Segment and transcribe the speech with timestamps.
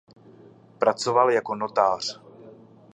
[0.79, 2.21] Pracoval jako notář.